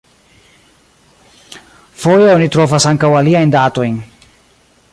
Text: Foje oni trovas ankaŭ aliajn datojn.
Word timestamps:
Foje 2.05 2.31
oni 2.37 2.49
trovas 2.55 2.87
ankaŭ 2.93 3.13
aliajn 3.21 3.53
datojn. 3.57 4.01